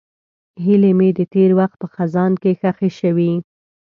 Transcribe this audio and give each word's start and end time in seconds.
هیلې 0.63 0.91
مې 0.97 1.09
د 1.17 1.19
تېر 1.33 1.49
وخت 1.59 1.77
په 1.81 1.87
خزان 1.93 2.31
کې 2.41 2.51
ښخې 2.59 2.89
شوې. 2.99 3.31